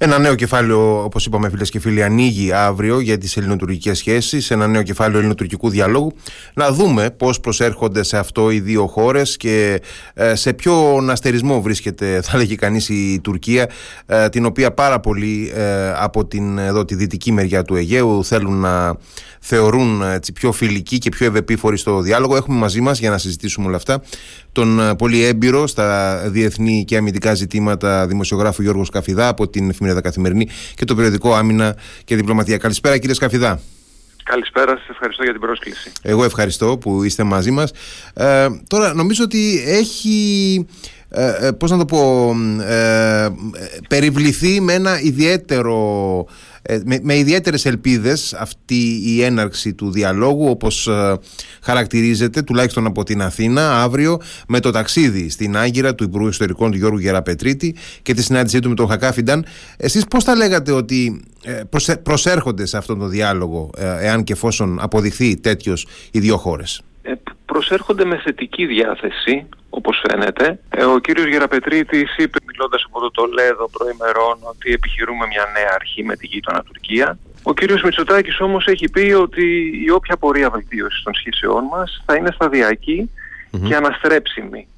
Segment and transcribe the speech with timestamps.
[0.00, 4.50] Ένα νέο κεφάλαιο, όπως είπαμε, φίλες και φίλοι, ανοίγει αύριο για τις ελληνοτουρκικές σχέσεις.
[4.50, 6.12] Ένα νέο κεφάλαιο ελληνοτουρκικού διαλόγου.
[6.54, 9.80] Να δούμε πώς προσέρχονται σε αυτό οι δύο χώρες και
[10.14, 13.70] ε, σε ποιο αστερισμό βρίσκεται, θα λέγει κανείς, η Τουρκία,
[14.06, 18.60] ε, την οποία πάρα πολλοί ε, από την εδώ, τη δυτική μεριά του Αιγαίου θέλουν
[18.60, 18.96] να
[19.40, 22.36] θεωρούν έτσι, πιο φιλική και πιο ευεπίφορη στο διάλογο.
[22.36, 24.02] Έχουμε μαζί μας για να συζητήσουμε όλα αυτά
[24.52, 30.48] τον πολύ έμπειρο στα διεθνή και αμυντικά ζητήματα δημοσιογράφου Γιώργος Καφιδά από την εφημερίδα Καθημερινή
[30.74, 32.56] και το περιοδικό Άμυνα και Διπλωματία.
[32.56, 33.60] Καλησπέρα κύριε Σκαφιδά.
[34.28, 35.92] Καλησπέρα, σας ευχαριστώ για την πρόσκληση.
[36.02, 37.72] Εγώ ευχαριστώ που είστε μαζί μας.
[38.14, 40.66] Ε, τώρα νομίζω ότι έχει,
[41.08, 43.28] ε, ε πώς να το πω, ε,
[43.88, 45.76] περιβληθεί με ένα ιδιαίτερο
[46.57, 51.18] ε, με, με ιδιαίτερες ελπίδες αυτή η έναρξη του διαλόγου όπως ε,
[51.62, 56.76] χαρακτηρίζεται τουλάχιστον από την Αθήνα αύριο με το ταξίδι στην Άγκυρα του Υπουργού Ιστορικών του
[56.76, 59.44] Γιώργου Γεραπετρίτη και τη συνάντησή του με τον Χακάφινταν.
[59.76, 61.60] Εσείς πώς θα λέγατε ότι ε,
[62.02, 66.82] προσέρχονται σε αυτόν τον διάλογο εάν και εφόσον αποδειχθεί τέτοιος οι δύο χώρες;
[67.44, 70.58] Προσέρχονται με θετική διάθεση, όπως φαίνεται.
[70.68, 76.04] Ε, ο κύριος Γεραπετρίτης είπε, μιλώντας από το Τολέδο προημερών, ότι επιχειρούμε μια νέα αρχή
[76.04, 77.18] με τη γείτονα Τουρκία.
[77.42, 82.14] Ο κύριος Μητσοτάκης όμως έχει πει ότι η όποια πορεία βελτίωσης των σχέσεών μας θα
[82.14, 82.30] είναι
[83.68, 84.68] και αναστρέψιμη.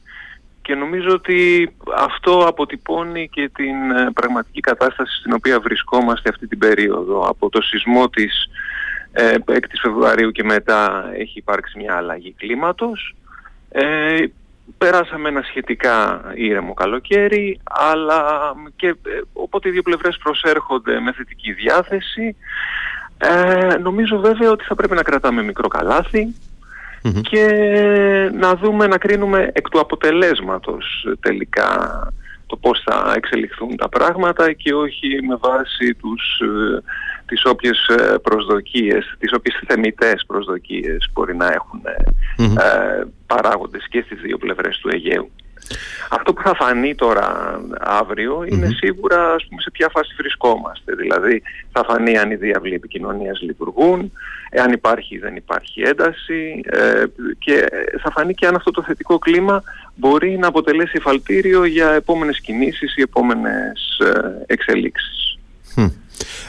[0.62, 6.58] Και νομίζω ότι αυτό αποτυπώνει και την ε, πραγματική κατάσταση στην οποία βρισκόμαστε αυτή την
[6.58, 7.20] περίοδο.
[7.20, 8.50] Από το σεισμό της
[9.12, 13.14] 6 ε, Φεβρουαρίου και μετά έχει υπάρξει μια αλλαγή κλίματος.
[13.68, 14.24] Ε,
[14.78, 18.22] περάσαμε ένα σχετικά ήρεμο καλοκαίρι, αλλά
[18.76, 22.36] και ε, οπότε οι δύο πλευρές προσέρχονται με θετική διάθεση.
[23.18, 25.68] Ε, νομίζω βέβαια ότι θα πρέπει να κρατάμε μικρό
[27.20, 27.46] και
[28.38, 31.98] να δούμε, να κρίνουμε εκ του αποτελέσματος τελικά
[32.46, 36.40] το πώς θα εξελιχθούν τα πράγματα και όχι με βάση τους
[37.30, 41.80] τις όποιες ε, προσδοκίες, τις όποιες θεμητές προσδοκίες μπορεί να έχουν
[42.36, 45.30] ε, παράγοντες και στις δύο πλευρές του Αιγαίου.
[46.10, 48.44] Αυτό που θα φανεί τώρα αύριο
[48.80, 50.94] σίγουρα ας πούμε, σε ποια φάση βρισκόμαστε.
[50.94, 54.12] Δηλαδή θα φανεί αν οι διαβλοί επικοινωνίας λειτουργούν,
[54.62, 57.04] αν υπάρχει ή δεν υπάρχει ένταση ε,
[57.38, 57.66] και
[58.02, 59.62] θα φανεί και αν αυτό το θετικό κλίμα
[59.94, 65.38] μπορεί να αποτελέσει εφαλτήριο για επόμενες κινήσεις ή επόμενες ε, εξελίξεις.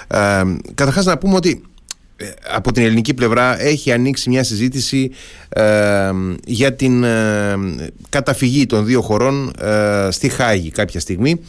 [0.08, 0.44] Ε,
[0.74, 1.62] καταρχάς να πούμε ότι
[2.22, 5.12] ε, από την ελληνική πλευρά έχει ανοίξει μια συζήτηση
[5.50, 6.12] ε,
[6.46, 7.56] για την ε,
[8.10, 9.54] καταφυγή των δύο χωρών
[10.10, 11.40] στη Χάγη κάποια στιγμή.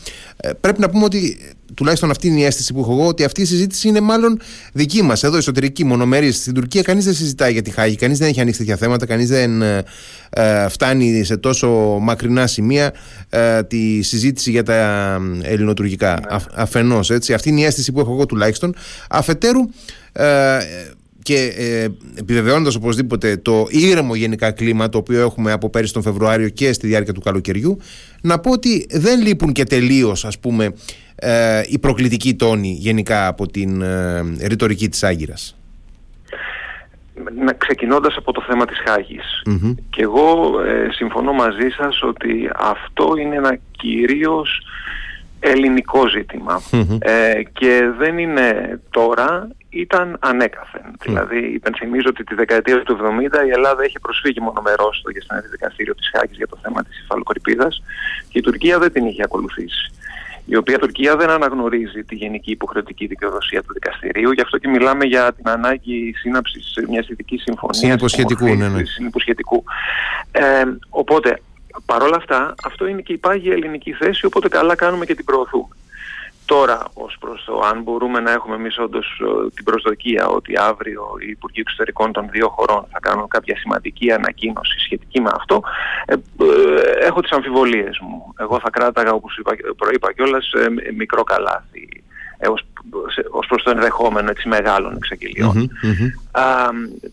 [0.60, 1.38] πρέπει να πούμε ότι
[1.74, 4.40] τουλάχιστον αυτή είναι η αίσθηση που έχω εγώ, ότι αυτή η συζήτηση είναι μάλλον
[4.72, 6.36] δική μας, εδώ εσωτερική, μονομερής.
[6.36, 9.28] Στην Τουρκία κανείς δεν συζητάει για τη Χάγη, κανείς δεν έχει ανοίξει τέτοια θέματα, κανείς
[9.28, 12.92] δεν ε, φτάνει σε τόσο μακρινά σημεία
[13.28, 16.20] ε, τη συζήτηση για τα ελληνοτουρκικά.
[16.30, 16.38] Ναι.
[16.54, 17.32] Αφενός, έτσι.
[17.34, 18.74] Αυτή είναι η αίσθηση που έχω εγώ τουλάχιστον.
[19.08, 19.60] Αφετέρου,
[20.12, 20.58] ε,
[21.22, 21.88] και ε,
[22.18, 26.86] επιβεβαιώνοντας οπωσδήποτε το ήρεμο γενικά κλίμα το οποίο έχουμε από πέρυσι τον Φεβρουάριο και στη
[26.86, 27.78] διάρκεια του καλοκαιριού,
[28.20, 30.74] να πω ότι δεν λείπουν και τελείως, ας πούμε,
[31.14, 35.56] ε, η προκλητική τόνη γενικά από την ε, ρητορική της Άγκυρας.
[37.44, 39.42] Να, ξεκινώντας από το θέμα της Χάγης.
[39.90, 44.62] Και εγώ ε, συμφωνώ μαζί σας ότι αυτό είναι ένα κυρίως
[45.40, 46.02] ελληνικό
[46.98, 50.82] Ε, και δεν είναι τώρα, ήταν ανέκαθεν.
[51.00, 55.94] Δηλαδή, υπενθυμίζω ότι τη δεκαετία του 70 η Ελλάδα είχε προσφύγει μονομερός στο Διεθνές Δικαστήριο
[55.94, 57.82] της Χάγης για το θέμα της υφαλοκορυπίδας
[58.28, 59.92] και η Τουρκία δεν την είχε ακολουθήσει
[60.44, 64.30] η οποία Τουρκία δεν αναγνωρίζει τη γενική υποχρεωτική δικαιοδοσία του δικαστηρίου.
[64.30, 67.78] Γι' αυτό και μιλάμε για την ανάγκη σύναψης μιας ειδικής συμφωνίας.
[67.78, 68.84] Συνυποσχετικού, ναι, ναι.
[68.84, 69.64] Συνυποσχετικού.
[70.32, 71.40] Ε, οπότε,
[71.84, 75.76] παρόλα αυτά, αυτό είναι και η πάγια ελληνική θέση, οπότε καλά κάνουμε και την προωθούμε.
[76.52, 81.02] Τώρα, ως προς το αν μπορούμε να έχουμε εμείς όντως ε, την προσδοκία ότι αύριο
[81.20, 85.62] οι Υπουργοί Εξωτερικών των δύο χωρών θα κάνουν κάποια σημαντική ανακοίνωση σχετική με αυτό,
[86.06, 88.34] ε, ε, έχω τις αμφιβολίες μου.
[88.38, 89.40] Εγώ θα κράταγα, όπως
[89.76, 90.50] προείπα κιόλας,
[90.96, 92.04] μικρό καλάθι
[92.48, 92.66] ως,
[93.30, 94.98] ως προς το ενδεχόμενο έτσι, μεγάλων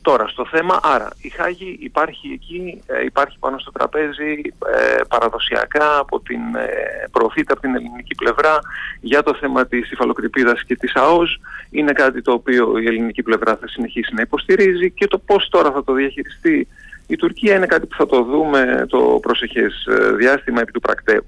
[0.02, 4.42] τώρα στο θέμα, άρα η Χάγη υπάρχει εκεί, ε, υπάρχει πάνω στο τραπέζι
[4.76, 6.68] ε, παραδοσιακά από την, ε,
[7.12, 8.60] προωθείται από την ελληνική πλευρά
[9.02, 11.40] για το θέμα της υφαλοκρηπίδας και της ΑΟΣ.
[11.70, 15.72] Είναι κάτι το οποίο η ελληνική πλευρά θα συνεχίσει να υποστηρίζει και το πώς τώρα
[15.72, 16.68] θα το διαχειριστεί
[17.10, 21.26] η Τουρκία είναι κάτι που θα το δούμε το προσεχές ε, διάστημα επί του πρακτέου.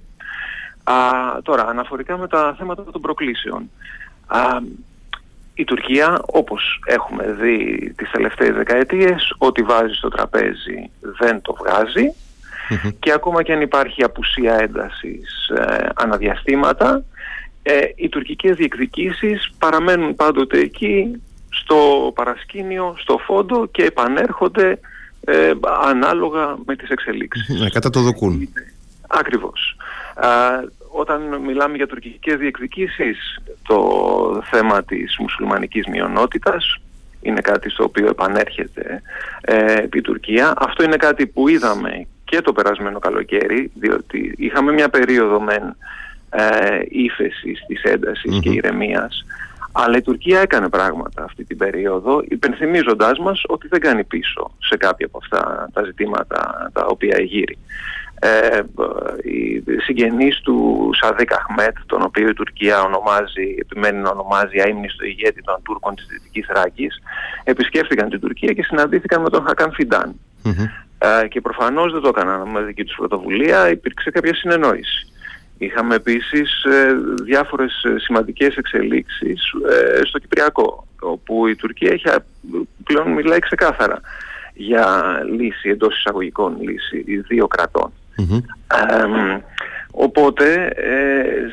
[0.83, 0.95] Α,
[1.44, 3.69] τώρα, αναφορικά με τα θέματα των προκλήσεων.
[4.28, 4.39] Α,
[5.54, 12.13] η Τουρκία, όπως έχουμε δει τις τελευταίες δεκαετίες, ό,τι βάζει στο τραπέζι δεν το βγαζει
[13.00, 17.04] και ακόμα και αν υπάρχει απουσία έντασης ε, αναδιαστήματα
[17.63, 24.80] ε, οι τουρκικές διεκδικήσεις παραμένουν πάντοτε εκεί στο παρασκήνιο, στο φόντο και επανέρχονται
[25.25, 25.51] ε,
[25.83, 27.60] ανάλογα με τις εξελίξεις.
[27.60, 28.50] Ναι, κατά το δοκούν.
[29.13, 29.75] Ακριβώς.
[30.91, 36.75] όταν μιλάμε για τουρκικές διεκδικήσεις, το θέμα της μουσουλμανικής μειονότητας
[37.21, 39.01] είναι κάτι στο οποίο επανέρχεται
[39.41, 40.53] ε, επί Τουρκία.
[40.57, 45.75] Αυτό είναι κάτι που είδαμε και το περασμένο καλοκαίρι, διότι είχαμε μια περίοδο μεν
[46.29, 49.25] ε, ύφεσης της εντασης και ηρεμίας,
[49.71, 54.77] αλλά η Τουρκία έκανε πράγματα αυτή την περίοδο, υπενθυμίζοντάς μας ότι δεν κάνει πίσω σε
[54.77, 57.57] κάποια από αυτά τα ζητήματα τα οποία εγείρει.
[58.23, 58.62] Ε,
[59.21, 65.41] οι συγγενείς του Σαδίκ Αχμέτ, τον οποίο η Τουρκία ονομάζει, επιμένει να ονομάζει αείμνηστο ηγέτη
[65.41, 67.01] των Τούρκων της Δυτικής Ράκης,
[67.44, 69.73] επισκέφθηκαν την Τουρκία και συναντήθηκαν με τον Χακάν
[70.97, 75.07] Ε, και προφανώς δεν το έκαναν με δική τους πρωτοβουλία, υπήρξε κάποια συνεννόηση.
[75.57, 82.06] Είχαμε επίσης ε, διάφορες ε, σημαντικές εξελίξεις ε, στο Κυπριακό, όπου η Τουρκία έχει,
[82.83, 84.01] πλέον μιλάει ξεκάθαρα
[84.53, 85.01] για
[85.38, 87.47] λύση εντός εισαγωγικών λύση δύο
[89.91, 90.73] οπότε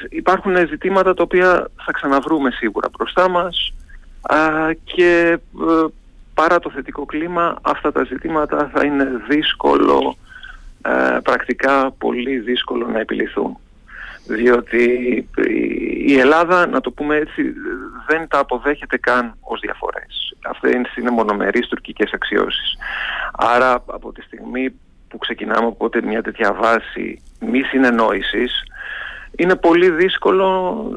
[0.08, 3.74] υπάρχουν ζητήματα τα οποία θα ξαναβρούμε σίγουρα μπροστά μας
[4.84, 5.38] και
[6.34, 10.16] παρά το θετικό κλίμα αυτά τα ζητήματα θα είναι δύσκολο,
[11.22, 13.56] πρακτικά πολύ δύσκολο να επιληθούν
[14.28, 14.84] διότι
[16.06, 17.42] η Ελλάδα, να το πούμε έτσι,
[18.06, 20.36] δεν τα αποδέχεται καν ως διαφορές.
[20.48, 22.76] Αυτές είναι μονομερείς τουρκικές αξιώσεις.
[23.32, 28.62] Άρα από τη στιγμή που ξεκινάμε από μια τέτοια βάση μη συνεννόησης,
[29.36, 30.46] είναι πολύ δύσκολο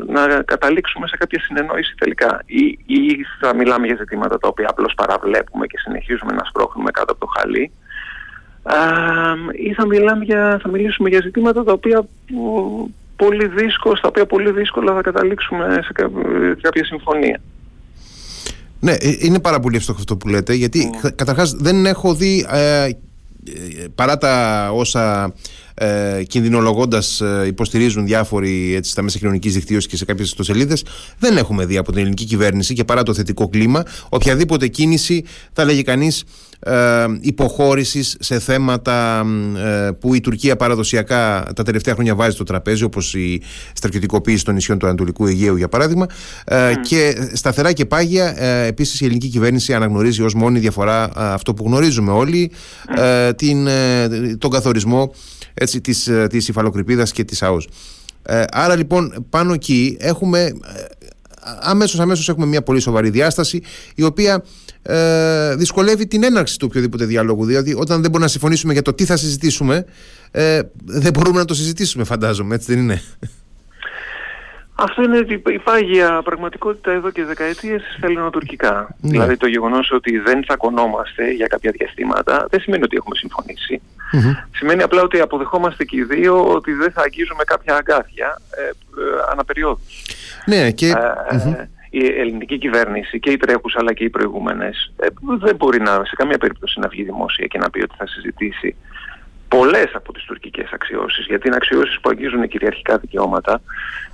[0.08, 2.44] να καταλήξουμε σε κάποια συνεννόηση τελικά.
[2.46, 7.12] Ή, ή θα μιλάμε για ζητήματα τα οποία απλώς παραβλέπουμε και συνεχίζουμε να σπρώχνουμε κάτω
[7.12, 7.72] από το χαλί,
[9.68, 12.08] ή θα, μιλάμε για, θα μιλήσουμε για ζητήματα τα οποία
[13.16, 15.92] πολύ δύσκολο, στα οποία πολύ δύσκολα θα καταλήξουμε σε
[16.62, 17.42] κάποια συμφωνία.
[18.80, 21.10] Ναι, ε, είναι πάρα πολύ εύστοχο αυτό που λέτε, γιατί mm.
[21.16, 22.92] καταρχάς δεν έχω δει, ε, ε,
[23.96, 25.34] παρά τα όσα
[25.74, 30.84] ε, κινδυνολογώντας ε, υποστηρίζουν διάφοροι έτσι, στα μέσα κοινωνικής δικτύωσης και σε κάποιες ιστοσελίδες,
[31.20, 35.24] δεν έχουμε δει από την ελληνική κυβέρνηση και παρά το θετικό κλίμα οποιαδήποτε κίνηση,
[35.54, 36.24] θα λέγει κανείς,
[36.64, 39.26] ε, υποχώρησης σε θέματα
[39.58, 43.42] ε, που η Τουρκία παραδοσιακά τα τελευταία χρόνια βάζει στο τραπέζι όπως η
[43.74, 46.06] στρατιωτικοποίηση των νησιών του Ανατολικού Αιγαίου για παράδειγμα.
[46.44, 51.54] Ε, και σταθερά και πάγια ε, επίσης η ελληνική κυβέρνηση αναγνωρίζει ως μόνη διαφορά αυτό
[51.54, 52.52] που γνωρίζουμε όλοι
[53.36, 53.68] την,
[54.38, 55.14] τον καθορισμό
[55.54, 57.68] έτσι, της, της υφαλοκρηπίδας και της ΑΟΣ.
[58.52, 60.52] άρα λοιπόν πάνω εκεί έχουμε
[61.62, 63.64] αμέσως αμέσως έχουμε μια πολύ σοβαρή διάσταση
[63.96, 64.44] η οποία
[64.82, 67.46] ε, δυσκολεύει την έναρξη του οποιοδήποτε διάλογου.
[67.46, 69.86] Δηλαδή, όταν δεν μπορούμε να συμφωνήσουμε για το τι θα συζητήσουμε,
[70.32, 73.02] ε, δεν μπορούμε να το συζητήσουμε, φαντάζομαι, έτσι δεν είναι.
[74.76, 75.18] Αυτό είναι
[75.48, 78.96] η πάγια πραγματικότητα εδώ και δεκαετίες στα ελληνοτουρκικά.
[79.02, 79.10] Ναι.
[79.10, 83.16] Δηλαδή το γεγονός ότι δεν τσακωνόμαστε για κάποια διαστήματα δεν σημαίνει ότι έχουμε
[84.52, 88.72] Σημαίνει απλά ότι αποδεχόμαστε και οι δύο ότι δεν θα αγγίζουμε κάποια αγκάθια ε, ε,
[90.46, 90.90] Ναι, και...
[91.30, 95.08] Ε, η ελληνική κυβέρνηση και η τρέχουσα αλλά και οι προηγούμενες ε,
[95.40, 98.76] δεν μπορεί να, σε καμία περίπτωση να βγει δημόσια και να πει ότι θα συζητήσει
[99.48, 103.62] πολλές από τις τουρκικές αξιώσεις γιατί είναι αξιώσεις που αγγίζουν κυριαρχικά δικαιώματα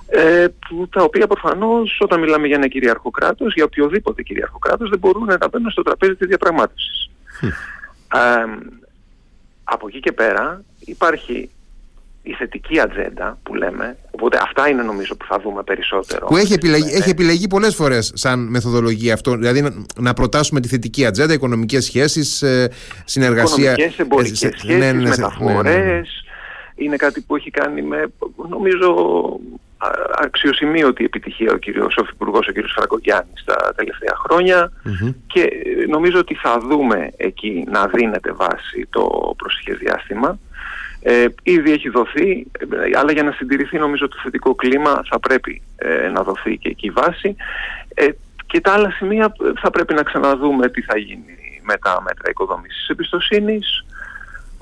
[0.06, 4.90] ε, που, τα οποία προφανώς όταν μιλάμε για ένα κυριαρχό κράτος για οποιοδήποτε κυριαρχό κράτος
[4.90, 7.10] δεν μπορούν να μπαίνουν στο τραπέζι της διαπραγμάτευσης.
[8.14, 8.44] Ε,
[9.64, 11.50] από εκεί και πέρα υπάρχει
[12.28, 13.96] η θετική ατζέντα που λέμε.
[14.10, 16.26] Οπότε αυτά είναι νομίζω που θα δούμε περισσότερο.
[16.26, 19.36] Που έχει επιλεγεί, έχει επιλεγεί πολλές φορές σαν μεθοδολογία αυτό.
[19.36, 22.70] Δηλαδή να, να προτάσουμε τη θετική ατζέντα, οικονομικές σχέσεις, ε,
[23.04, 23.72] συνεργασία.
[23.72, 26.24] Οικονομικές, εμπορικές ε, σχέσεις, ναι, ναι, ναι, μεταφορές.
[26.74, 28.12] Είναι κάτι που έχει κάνει με
[28.48, 28.94] νομίζω
[30.18, 34.16] αξιοσημείωτη επιτυχία ο κύριος ο Υπουργός, ο κύριος Φραγκογιάννης τα τελευταία
[35.26, 35.50] και
[35.88, 40.38] νομίζω ότι θα δούμε εκεί να δίνεται βάση το προσεχές διάστημα
[41.02, 45.62] ε, ήδη έχει δοθεί, ε, αλλά για να συντηρηθεί νομίζω το θετικό κλίμα θα πρέπει
[45.76, 47.36] ε, να δοθεί και εκεί η βάση.
[47.94, 48.08] Ε,
[48.46, 52.88] και τα άλλα σημεία θα πρέπει να ξαναδούμε τι θα γίνει με τα μέτρα οικοδομήσης
[52.88, 53.84] εμπιστοσύνης.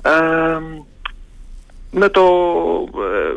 [0.02, 0.58] Ε,
[1.90, 2.24] με, το,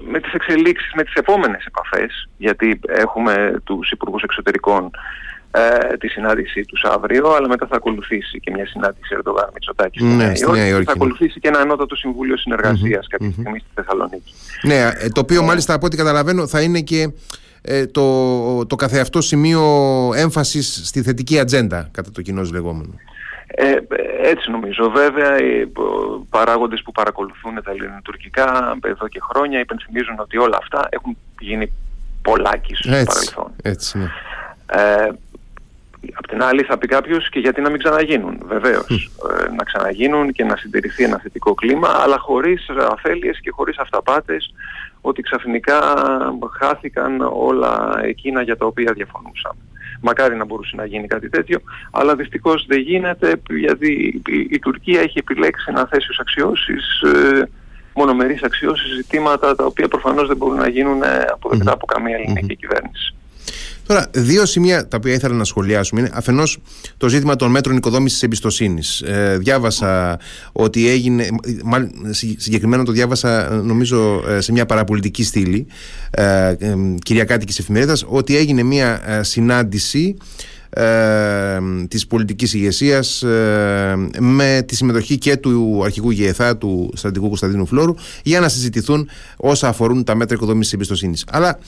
[0.09, 4.91] με τις εξελίξεις, με τις επόμενες επαφές, γιατί έχουμε τους Υπουργούς Εξωτερικών
[5.51, 10.35] ε, τη συνάντησή τους αύριο, αλλά μετά θα ακολουθήσει και μια συνάντηση Ερντογάν Μητσοτάκης ναι,
[10.35, 10.85] στη Νέα Υόρκη.
[10.85, 13.09] Θα ακολουθήσει και ένα ανώτατο Συμβούλιο Συνεργασίας mm-hmm.
[13.09, 14.33] κάποια στιγμή στη Θεσσαλονίκη.
[14.61, 17.11] Ναι, ε, το οποίο μάλιστα από ό,τι καταλαβαίνω θα είναι και
[17.61, 19.63] ε, το, το καθεαυτό σημείο
[20.15, 22.93] έμφασης στη θετική ατζέντα κατά το κοινό λεγόμενο.
[23.47, 23.75] Ε,
[24.21, 24.89] έτσι νομίζω.
[24.89, 25.71] Βέβαια, οι
[26.29, 31.71] παράγοντες που παρακολουθούν τα ελληνοτουρκικά εδώ και χρόνια υπενθυμίζουν ότι όλα αυτά έχουν γίνει
[32.21, 33.51] πολλάκι στο παρελθόν.
[33.61, 34.07] Έτσι, ναι.
[34.71, 35.11] Ε,
[36.13, 38.41] Απ' την άλλη θα πει κάποιος και γιατί να μην ξαναγίνουν.
[38.45, 39.11] Βεβαίως.
[39.29, 44.53] Ε, να ξαναγίνουν και να συντηρηθεί ένα θετικό κλίμα, αλλά χωρίς αφέλειε και χωρίς αυταπάτες
[45.01, 45.79] ότι ξαφνικά
[46.59, 49.59] χάθηκαν όλα εκείνα για τα οποία διαφωνούσαμε.
[50.01, 51.59] Μακάρι να μπορούσε να γίνει κάτι τέτοιο,
[51.91, 57.49] αλλά δυστυχώς δεν γίνεται γιατί η, Τουρκία έχει επιλέξει να θέσει ως αξιώσεις ε,
[57.93, 61.01] μονομερείς αξιώσεις ζητήματα τα οποία προφανώς δεν μπορούν να γίνουν
[61.31, 63.13] αποδεκτά από καμία ελληνική κυβέρνηση.
[63.89, 66.57] Τώρα, δύο σημεία τα οποία ήθελα να σχολιάσουμε είναι αφενός
[66.97, 69.01] το ζήτημα των μέτρων οικοδόμησης εμπιστοσύνης.
[69.01, 70.19] Ε, διάβασα
[70.51, 71.27] ότι έγινε,
[72.37, 75.67] συγκεκριμένα το διάβασα νομίζω ε, σε μια παραπολιτική στήλη
[76.11, 80.15] ε, ε, Κυριακάτικης Εφημερίδας, ότι έγινε μια ε, συνάντηση
[80.69, 87.65] ε, της πολιτικής ηγεσίας ε, με τη συμμετοχή και του αρχηγού ΓΕΘΑ του στρατηγού Κωνσταντίνου
[87.65, 87.93] Φλόρου
[88.23, 91.23] για να συζητηθούν όσα αφορούν τα μέτρα οικοδόμησης εμπιστοσύνης.
[91.29, 91.59] Αλλά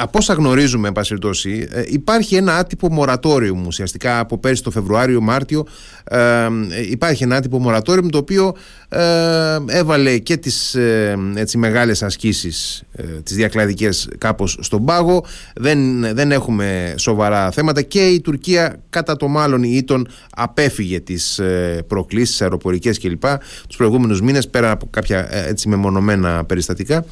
[0.00, 4.70] από όσα γνωρίζουμε, εν πάση περιπτώσει, ε, υπάρχει ένα άτυπο μορατόριο ουσιαστικά από πέρσι το
[4.70, 5.66] Φεβρουάριο-Μάρτιο.
[6.04, 6.48] Ε,
[6.90, 8.56] υπάρχει ένα άτυπο μορατόριο το οποίο
[8.88, 15.24] ε, έβαλε και τις ε, έτσι, μεγάλες ασκήσεις, ε, τις διακλαδικές κάπως στον πάγο.
[15.54, 21.38] Δεν, δεν έχουμε σοβαρά θέματα και η Τουρκία κατά το μάλλον ή τον απέφυγε τις
[21.38, 23.24] ε, προκλήσεις αεροπορικές κλπ.
[23.66, 27.04] τους προηγούμενους μήνες πέρα από κάποια έτσι μεμονωμένα περιστατικά.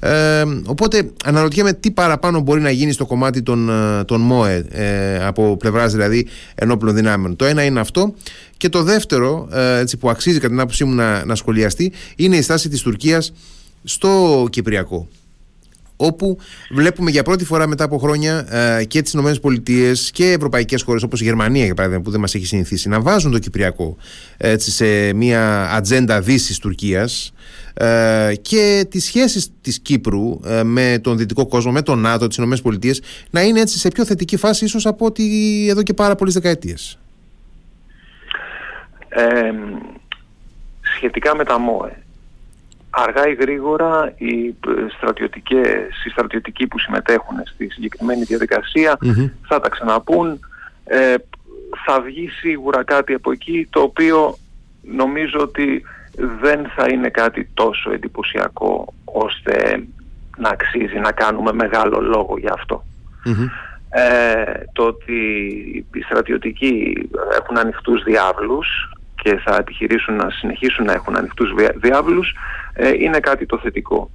[0.00, 5.24] Ε, οπότε αναρωτιέμαι τι παραπάνω μπορεί να γίνει στο κομμάτι των, ε, των ΜΟΕ ε,
[5.24, 7.36] από πλευράς δηλαδή ενόπλων δυνάμεων.
[7.36, 8.14] Το ένα είναι αυτό.
[8.56, 12.36] Και το δεύτερο, ε, έτσι, που αξίζει κατά την άποψή μου να, να σχολιαστεί, είναι
[12.36, 13.32] η στάση της Τουρκίας
[13.84, 15.08] στο Κυπριακό
[16.00, 16.38] όπου
[16.70, 18.46] βλέπουμε για πρώτη φορά μετά από χρόνια
[18.78, 19.60] ε, και τις ΗΠΑ
[20.12, 23.32] και ευρωπαϊκές χώρες όπως η Γερμανία για παράδειγμα που δεν μας έχει συνηθίσει να βάζουν
[23.32, 23.96] το Κυπριακό
[24.36, 27.32] έτσι, σε μια ατζέντα δύσης Τουρκίας
[27.74, 32.36] ε, και τις σχέσεις της Κύπρου ε, με τον δυτικό κόσμο, με τον ΝΑΤΟ, τις
[32.36, 32.78] ΗΠΑ
[33.30, 36.98] να είναι έτσι σε πιο θετική φάση ίσως από ότι εδώ και πάρα πολλές δεκαετίες.
[39.08, 39.50] Ε,
[40.96, 42.02] σχετικά με τα ΜΟΕ
[43.02, 44.54] αργά ή γρήγορα οι,
[44.96, 48.24] στρατιωτικές, οι στρατιωτικοί που συμμετέχουν στη συγκεκριμένη
[49.48, 50.40] θα τα ξαναπούν.
[50.84, 51.14] Ε,
[51.86, 54.36] θα βγει σίγουρα κάτι από εκεί το οποίο
[54.82, 55.82] νομίζω ότι
[56.40, 59.86] δεν θα είναι κάτι τόσο εντυπωσιακό ώστε
[60.38, 62.84] να αξίζει να κάνουμε μεγάλο λόγο για αυτο
[63.90, 65.14] Ε, το ότι
[65.94, 67.08] οι στρατιωτικοί
[67.40, 68.68] έχουν ανοιχτούς διάβλους
[69.22, 72.67] και θα επιχειρήσουν να συνεχίσουν να έχουν ανοιχτούς διάβλους ε,
[73.00, 74.10] είναι κάτι το θετικό.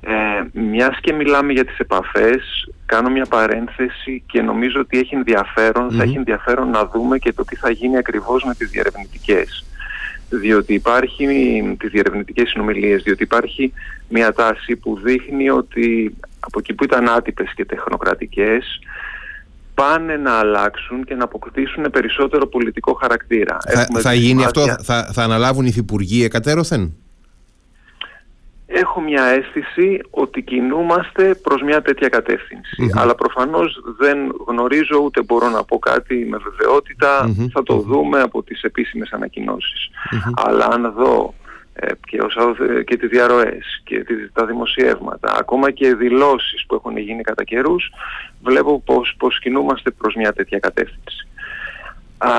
[0.00, 5.16] Ε, μιας και μιλάμε για τις επαφές, κάνω μια παρένθεση και νομίζω ότι έχει
[5.96, 9.64] θα έχει ενδιαφέρον να δούμε και το τι θα γίνει ακριβώς με τις διαρευνητικές.
[10.28, 11.26] Διότι υπάρχει
[11.78, 13.72] τις διαρευνητικές συνομιλίες, διότι υπάρχει
[14.08, 18.80] μια τάση που δείχνει ότι από εκεί που ήταν άτυπες και τεχνοκρατικές,
[19.74, 23.58] πάνε να αλλάξουν και να αποκτήσουν περισσότερο πολιτικό χαρακτήρα.
[23.68, 26.96] Θα, θα γίνει αυτό, θα, θα αναλάβουν οι υφυπουργοί εκατέρωθεν;
[28.72, 32.08] Έχω μια αίσθηση ότι κινούμαστε προς μια τέτοια
[32.94, 37.34] Αλλά προφανώς δεν γνωρίζω ούτε μπορώ να πω κάτι με βεβαιότητα.
[37.52, 39.12] Θα το δούμε από τις επίσημες
[40.34, 41.34] Αλλά αν δω
[41.72, 46.96] ε, και, όσα, και τις διαρροές και τις, τα δημοσιεύματα, ακόμα και δηλώσεις που έχουν
[46.96, 47.92] γίνει κατά καιρούς,
[48.42, 51.28] βλέπω πως, πως κινούμαστε προς μια τέτοια κατεύθυνση.
[52.18, 52.30] Α,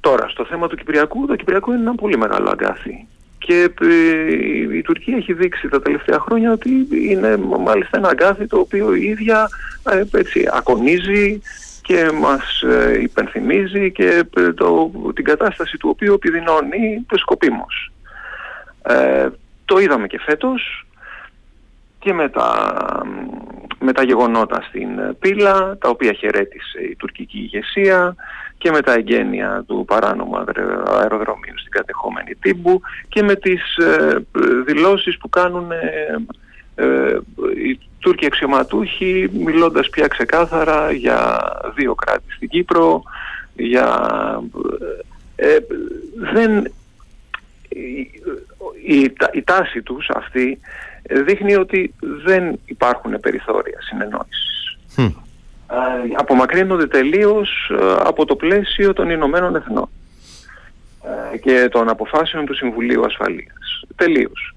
[0.00, 3.06] τώρα, στο θέμα του Κυπριακού, το Κυπριακό είναι ένα πολύ μεγάλο αγκάθι.
[3.38, 8.58] Και ε, η Τουρκία έχει δείξει τα τελευταία χρόνια ότι είναι μάλιστα ένα αγκάθι το
[8.58, 9.48] οποίο η ίδια
[9.90, 11.40] ε, έτσι, ακονίζει
[11.82, 12.64] και μας
[13.00, 14.24] υπενθυμίζει και
[14.54, 17.92] το, την κατάσταση του οποίου επιδεινώνει σκοπίμως.
[18.82, 19.28] Ε,
[19.64, 20.86] το είδαμε και φέτος
[21.98, 22.72] και με τα,
[23.78, 24.88] με τα γεγονότα στην
[25.18, 28.14] Πύλα, τα οποία χαιρέτησε η τουρκική ηγεσία
[28.58, 30.36] και με τα εγγένεια του παράνομου
[30.86, 34.18] αεροδρομίου στην κατεχόμενη Τύμπου και με τις ε,
[34.64, 35.76] δηλώσεις που κάνουν ε,
[36.74, 37.18] ε,
[37.64, 41.40] οι Τούρκοι αξιωματούχοι μιλώντας πια ξεκάθαρα για
[41.74, 43.02] δύο κράτη στην Κύπρο,
[43.54, 43.98] για...
[45.36, 45.56] Ε,
[46.32, 46.72] δεν
[48.86, 50.60] η, η τάση τους αυτή
[51.10, 51.94] δείχνει ότι
[52.24, 54.78] δεν υπάρχουν περιθώρια συνεννόησης.
[54.96, 55.25] Mm.
[56.16, 59.88] Απομακρύνονται τελείως από το πλαίσιο των Ηνωμένων Εθνών
[61.42, 63.82] και των αποφάσεων του Συμβουλίου Ασφαλείας.
[63.96, 64.54] Τελείως.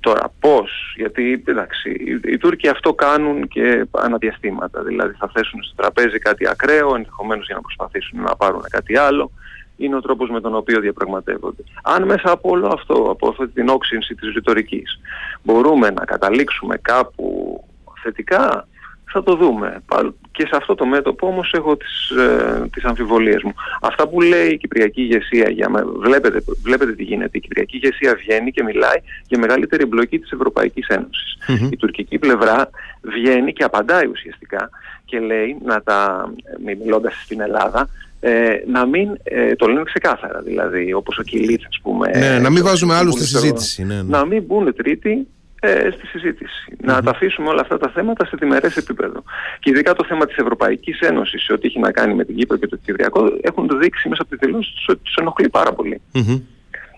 [0.00, 5.74] τώρα πώς, γιατί εντάξει, οι, οι Τούρκοι αυτό κάνουν και αναδιαστήματα, δηλαδή θα θέσουν στο
[5.74, 9.30] τραπέζι κάτι ακραίο, ενδεχομένως για να προσπαθήσουν να πάρουν κάτι άλλο
[9.78, 11.62] είναι ο τρόπος με τον οποίο διαπραγματεύονται.
[11.82, 15.00] Αν μέσα από όλο αυτό, από αυτή την όξυνση της ρητορικής,
[15.42, 17.64] μπορούμε να καταλήξουμε κάπου
[18.02, 18.68] θετικά
[19.12, 19.82] θα το δούμε.
[20.30, 23.54] Και σε αυτό το μέτωπο όμως έχω τις, ε, τις αμφιβολίες μου.
[23.80, 28.50] Αυτά που λέει η Κυπριακή ηγεσία, για, βλέπετε, βλέπετε τι γίνεται, η Κυπριακή ηγεσία βγαίνει
[28.50, 28.98] και μιλάει
[29.28, 30.86] για μεγαλύτερη εμπλοκή της Ευρωπαϊκής
[31.70, 34.70] Η τουρκική πλευρά βγαίνει και απαντάει ουσιαστικά
[35.04, 36.30] και λέει, να τα,
[36.64, 37.88] μιλώντας στην Ελλάδα,
[38.20, 40.40] ε, να μην ε, το λένε ξεκάθαρα.
[40.40, 42.10] Δηλαδή, όπως ο Κιλίτς, ας πούμε.
[42.14, 43.84] Ναι, να μην βάζουμε άλλους στη συζήτηση.
[43.84, 44.02] Ναι, ναι.
[44.02, 45.26] Να μην μπουν τρίτη
[45.60, 46.76] ε, στη συζήτηση.
[46.80, 49.22] Να τα αφήσουμε όλα αυτά τα θέματα σε διμερές επίπεδο.
[49.58, 52.56] Και ειδικά το θέμα της Ευρωπαϊκής Ένωσης σε ό,τι έχει να κάνει με την Κύπρο
[52.56, 56.00] και το Κυπριακό έχουν δείξει μέσα από τη δηλώση τους ότι τους ενοχλεί πάρα πολύ.
[56.14, 56.42] Mm-hmm.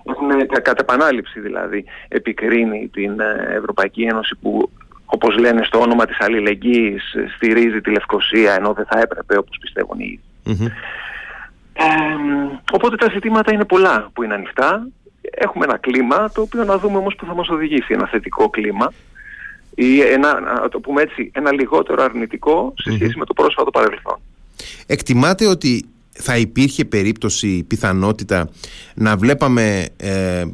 [0.05, 4.71] Έχουν κατά επανάληψη δηλαδή επικρίνει την ε, Ευρωπαϊκή Ένωση που
[5.05, 9.99] όπως λένε στο όνομα της αλληλεγγύης στηρίζει τη Λευκοσία ενώ δεν θα έπρεπε όπως πιστεύουν
[9.99, 10.21] οι ίδιοι.
[10.47, 10.71] Mm-hmm.
[11.73, 11.85] Ε,
[12.73, 14.89] οπότε τα ζητήματα είναι πολλά που είναι ανοιχτά
[15.43, 18.93] έχουμε ένα κλίμα το οποίο να δούμε όμως που θα μας οδηγήσει ένα θετικό κλίμα
[19.75, 24.19] ή ένα, να το πούμε έτσι, ένα λιγότερο αρνητικό σε σχεση με το πρόσφατο παρελθόν.
[24.87, 28.49] Εκτιμάτε ότι θα υπήρχε περίπτωση, πιθανότητα
[28.95, 30.45] να βλέπαμε ε,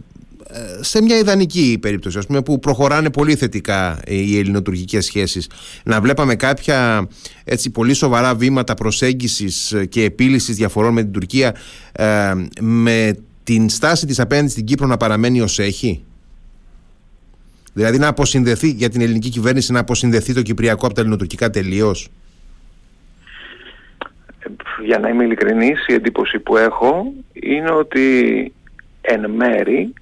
[0.48, 5.50] ε, σε μια ιδανική περίπτωση ας πούμε, που προχωράνε πολύ θετικά οι ελληνοτουρκικές σχέσεις
[5.84, 7.08] να βλέπαμε κάποια
[7.44, 11.56] έτσι, πολύ σοβαρά βήματα προσέγγισης και επίλυσης διαφορών με την Τουρκία
[11.92, 16.04] ε, με την στάση της απέναντι στην Κύπρο να παραμένει ως έχει;
[17.72, 22.08] Δηλαδή να αποσυνδεθεί για την ελληνική κυβέρνηση να αποσυνδεθεί το Κυπριακό από τα ελληνοτουρκικά τελείως;
[24.84, 28.52] Για να είμαι ειλικρινής, η εντύπωση που έχω είναι ότι
[29.00, 29.92] εν μέρη,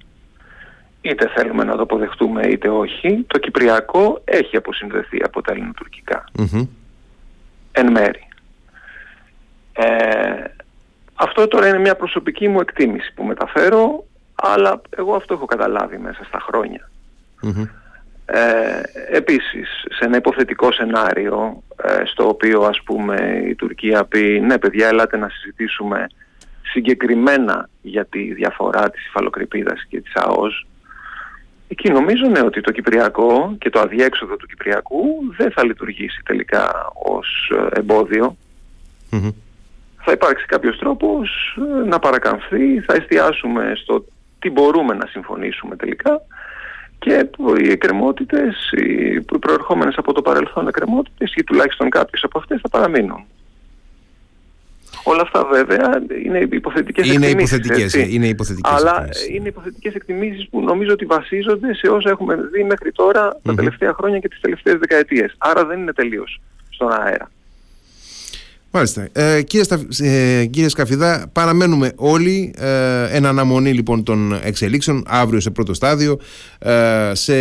[1.01, 6.23] είτε θέλουμε να το αποδεχτούμε είτε όχι, το Κυπριακό έχει αποσυνδεθεί από τα ελληνοτουρκικά.
[7.71, 8.27] Εν μέρη.
[9.73, 10.54] Ε,
[11.15, 14.05] αυτό τώρα είναι μια προσωπική μου εκτίμηση που μεταφέρω,
[14.35, 16.89] αλλά εγώ αυτό έχω καταλάβει μέσα στα χρονια
[18.25, 18.81] Ε,
[19.11, 24.87] επίσης, σε ένα υποθετικό σενάριο, ε, στο οποίο ας πούμε η Τουρκία πει «Ναι παιδιά,
[24.87, 26.07] ελάτε να συζητήσουμε
[26.61, 30.65] συγκεκριμένα για τη διαφορά της υφαλοκρηπίδας και της ΑΟΣ»,
[31.67, 35.03] εκεί νομίζω ναι, ότι το Κυπριακό και το αδιέξοδο του Κυπριακού
[35.37, 38.37] δεν θα λειτουργήσει τελικά ως ε, εμποδιο
[40.05, 44.05] θα υπάρξει κάποιος τρόπος ε, να παρακαμφθεί, θα εστιάσουμε στο
[44.39, 46.21] τι μπορούμε να συμφωνήσουμε τελικά
[46.99, 47.29] και
[47.63, 53.25] οι εκκρεμότητες, οι προερχόμενες από το παρελθόν εκκρεμότητες ή τουλάχιστον κάποιες από αυτές θα παραμείνουν.
[55.03, 57.57] Όλα αυτά βέβαια είναι υποθετικές είναι εκτιμήσεις.
[57.57, 59.27] Υποθετικές, είναι υποθετικές Αλλά εκτιμήσεις.
[59.27, 63.93] είναι υποθετικές εκτιμήσεις που νομίζω ότι βασίζονται σε όσα έχουμε δει μέχρι τώρα τα τελευταία
[63.93, 65.35] χρόνια και τις τελευταίες δεκαετίες.
[65.37, 67.31] Άρα δεν είναι τελείως στον αέρα.
[68.75, 69.07] Μάλιστα.
[69.13, 75.39] Ε, κύριε, Στα, ε, κύριε Σκαφιδά, παραμένουμε όλοι ε, εν αναμονή λοιπόν των εξελίξεων αύριο
[75.39, 76.19] σε πρώτο στάδιο
[76.59, 77.33] ε, σε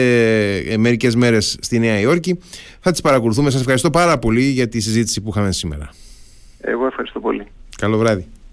[0.78, 2.38] μερικές μέρες στη Νέα Υόρκη.
[2.80, 3.50] Θα τις παρακολουθούμε.
[3.50, 5.90] Σας ευχαριστώ πάρα πολύ για τη συζήτηση που είχαμε σήμερα.
[6.60, 7.46] Εγώ ευχαριστώ πολύ.
[7.76, 8.26] Καλό βράδυ.